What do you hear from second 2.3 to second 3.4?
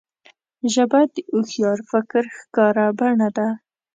ښکاره بڼه